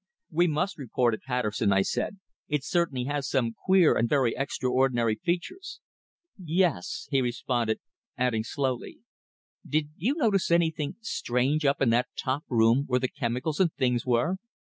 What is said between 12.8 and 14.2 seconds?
where the chemicals and things